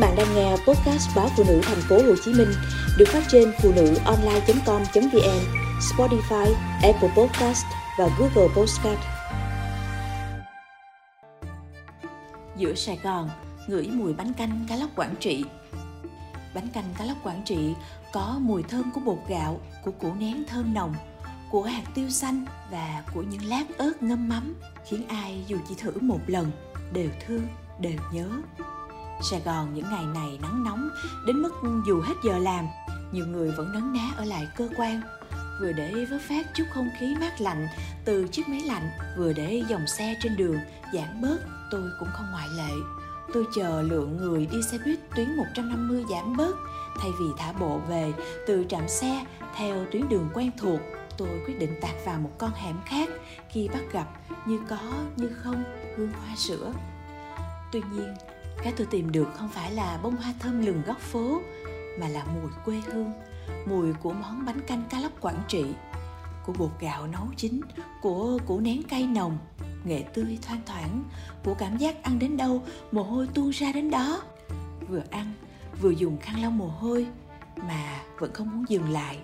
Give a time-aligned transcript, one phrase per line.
[0.00, 2.48] bạn đang nghe podcast báo phụ nữ thành phố Hồ Chí Minh
[2.98, 5.40] được phát trên phụ nữ online.com.vn,
[5.80, 7.64] Spotify, Apple Podcast
[7.98, 9.00] và Google Podcast.
[12.56, 13.30] Giữa Sài Gòn,
[13.66, 15.44] ngửi mùi bánh canh cá lóc Quảng Trị.
[16.54, 17.74] Bánh canh cá lóc Quảng Trị
[18.12, 20.94] có mùi thơm của bột gạo, của củ nén thơm nồng,
[21.50, 24.54] của hạt tiêu xanh và của những lát ớt ngâm mắm
[24.88, 26.50] khiến ai dù chỉ thử một lần
[26.92, 27.46] đều thương,
[27.80, 28.28] đều nhớ.
[29.22, 30.90] Sài Gòn những ngày này nắng nóng
[31.26, 31.52] đến mức
[31.86, 32.66] dù hết giờ làm,
[33.12, 35.00] nhiều người vẫn nấn ná ở lại cơ quan.
[35.60, 37.66] Vừa để vớt phát chút không khí mát lạnh
[38.04, 40.56] từ chiếc máy lạnh vừa để dòng xe trên đường
[40.94, 41.38] giảm bớt
[41.70, 42.74] tôi cũng không ngoại lệ.
[43.34, 46.56] Tôi chờ lượng người đi xe buýt tuyến 150 giảm bớt
[46.96, 48.12] thay vì thả bộ về
[48.46, 49.24] từ trạm xe
[49.56, 50.80] theo tuyến đường quen thuộc
[51.18, 53.08] tôi quyết định tạt vào một con hẻm khác
[53.48, 54.06] khi bắt gặp
[54.46, 54.78] như có
[55.16, 55.64] như không
[55.96, 56.72] hương hoa sữa.
[57.72, 58.14] Tuy nhiên
[58.62, 61.40] cái tôi tìm được không phải là bông hoa thơm lừng góc phố,
[62.00, 63.12] mà là mùi quê hương,
[63.66, 65.64] mùi của món bánh canh cá lóc quảng trị,
[66.46, 67.60] của bột gạo nấu chín,
[68.02, 69.38] của củ nén cay nồng,
[69.84, 71.02] nghệ tươi thoang thoảng,
[71.44, 74.22] của cảm giác ăn đến đâu mồ hôi tuôn ra đến đó.
[74.88, 75.32] Vừa ăn,
[75.82, 77.06] vừa dùng khăn lau mồ hôi,
[77.56, 79.18] mà vẫn không muốn dừng lại.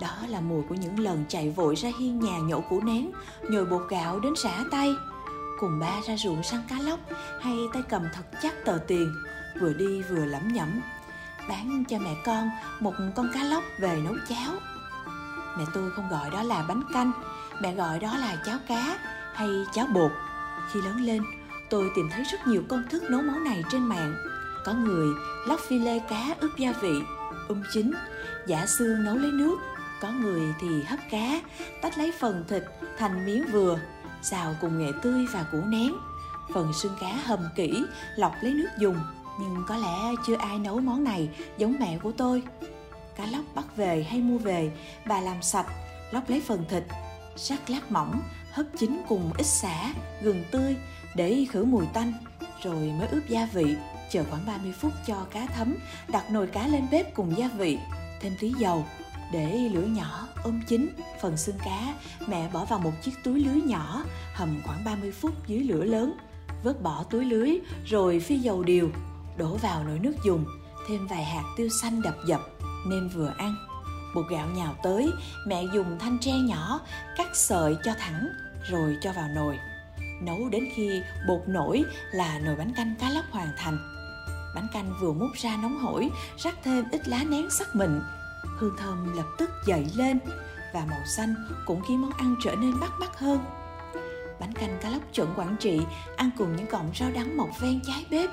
[0.00, 3.10] Đó là mùi của những lần chạy vội ra hiên nhà nhổ củ nén,
[3.50, 4.94] nhồi bột gạo đến xả tay
[5.60, 7.00] cùng ba ra ruộng săn cá lóc
[7.40, 9.14] hay tay cầm thật chắc tờ tiền,
[9.60, 10.80] vừa đi vừa lẩm nhẩm.
[11.48, 14.52] Bán cho mẹ con một con cá lóc về nấu cháo.
[15.58, 17.12] Mẹ tôi không gọi đó là bánh canh,
[17.60, 18.98] mẹ gọi đó là cháo cá
[19.34, 20.10] hay cháo bột.
[20.72, 21.22] Khi lớn lên,
[21.70, 24.14] tôi tìm thấy rất nhiều công thức nấu món này trên mạng.
[24.64, 25.08] Có người
[25.46, 26.94] lóc phi lê cá ướp gia vị
[27.48, 27.92] um chín,
[28.46, 29.56] giả xương nấu lấy nước.
[30.00, 31.40] Có người thì hấp cá,
[31.82, 32.62] tách lấy phần thịt
[32.98, 33.78] thành miếng vừa
[34.30, 35.94] xào cùng nghệ tươi và củ nén.
[36.54, 37.84] Phần xương cá hầm kỹ,
[38.16, 38.96] lọc lấy nước dùng.
[39.40, 42.42] Nhưng có lẽ chưa ai nấu món này giống mẹ của tôi.
[43.16, 44.72] Cá lóc bắt về hay mua về,
[45.06, 45.66] bà làm sạch,
[46.10, 46.84] lóc lấy phần thịt,
[47.36, 48.22] sắc lát mỏng,
[48.52, 50.76] hấp chín cùng ít xả, gừng tươi
[51.14, 52.12] để khử mùi tanh,
[52.62, 53.76] rồi mới ướp gia vị.
[54.10, 55.76] Chờ khoảng 30 phút cho cá thấm,
[56.08, 57.78] đặt nồi cá lên bếp cùng gia vị,
[58.20, 58.86] thêm tí dầu
[59.32, 60.88] để lửa nhỏ, ôm chín,
[61.22, 61.94] phần xương cá.
[62.26, 64.04] Mẹ bỏ vào một chiếc túi lưới nhỏ,
[64.34, 66.12] hầm khoảng 30 phút dưới lửa lớn.
[66.62, 68.90] Vớt bỏ túi lưới, rồi phi dầu điều,
[69.36, 70.44] đổ vào nồi nước dùng.
[70.88, 72.40] Thêm vài hạt tiêu xanh đập dập,
[72.86, 73.54] nêm vừa ăn.
[74.14, 75.10] Bột gạo nhào tới,
[75.46, 76.80] mẹ dùng thanh tre nhỏ,
[77.16, 78.28] cắt sợi cho thẳng,
[78.70, 79.58] rồi cho vào nồi.
[80.22, 83.78] Nấu đến khi bột nổi là nồi bánh canh cá lóc hoàn thành.
[84.54, 88.00] Bánh canh vừa múc ra nóng hổi, rắc thêm ít lá nén sắc mịn
[88.58, 90.18] hương thơm lập tức dậy lên
[90.74, 91.34] và màu xanh
[91.66, 93.44] cũng khiến món ăn trở nên bắt mắt hơn.
[94.40, 95.80] Bánh canh cá lóc chuẩn quảng trị
[96.16, 98.30] ăn cùng những cọng rau đắng mọc ven trái bếp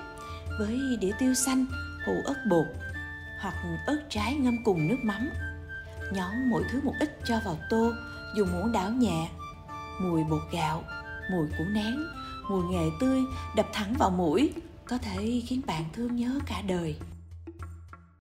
[0.60, 1.66] với đĩa tiêu xanh
[2.06, 2.66] hũ ớt bột
[3.42, 3.56] hoặc
[3.88, 5.30] ớt trái ngâm cùng nước mắm.
[6.14, 7.92] Nhón mỗi thứ một ít cho vào tô,
[8.36, 9.30] dùng muỗng đảo nhẹ,
[10.02, 10.84] mùi bột gạo,
[11.32, 12.08] mùi củ nén
[12.52, 13.22] mùi nghệ tươi
[13.56, 14.54] đập thẳng vào mũi,
[14.86, 16.96] có thể khiến bạn thương nhớ cả đời.